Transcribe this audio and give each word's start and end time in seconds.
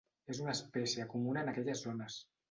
És 0.35 0.37
una 0.43 0.53
espècie 0.53 1.05
comuna 1.11 1.43
en 1.45 1.51
aquelles 1.51 1.83
zones. 1.89 2.17